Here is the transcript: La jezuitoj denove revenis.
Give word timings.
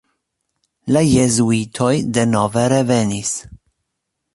La 0.95 1.03
jezuitoj 1.09 1.93
denove 2.19 2.67
revenis. 2.77 3.39